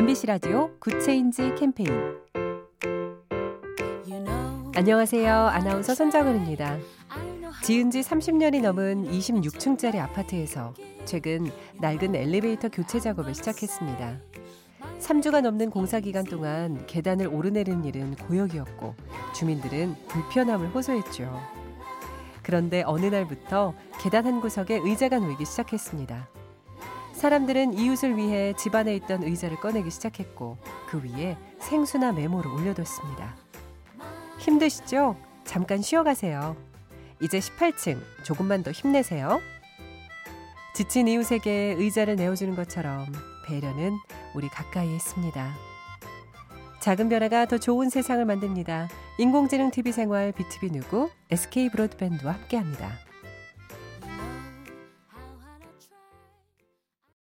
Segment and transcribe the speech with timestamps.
[0.00, 1.90] MBC 라디오 굿 체인지 캠페인
[4.74, 5.30] 안녕하세요.
[5.30, 6.78] 아나운서 손정은입니다.
[7.62, 10.72] 지은 지 30년이 넘은 26층짜리 아파트에서
[11.04, 11.50] 최근
[11.82, 14.16] 낡은 엘리베이터 교체 작업을 시작했습니다.
[15.00, 18.94] 3주가 넘는 공사 기간 동안 계단을 오르내리는 일은 고역이었고
[19.34, 21.30] 주민들은 불편함을 호소했죠.
[22.42, 26.39] 그런데 어느 날부터 계단 한 구석에 의자가 놓이기 시작했습니다.
[27.12, 33.36] 사람들은 이웃을 위해 집안에 있던 의자를 꺼내기 시작했고 그 위에 생수나 메모를 올려뒀습니다.
[34.38, 35.16] 힘드시죠?
[35.44, 36.56] 잠깐 쉬어가세요.
[37.20, 39.40] 이제 18층 조금만 더 힘내세요.
[40.74, 43.06] 지친 이웃에게 의자를 내어주는 것처럼
[43.46, 43.98] 배려는
[44.34, 45.52] 우리 가까이에 있습니다.
[46.80, 48.88] 작은 변화가 더 좋은 세상을 만듭니다.
[49.18, 53.09] 인공지능 TV 생활 BTV 누구 SK 브로드밴드와 함께합니다.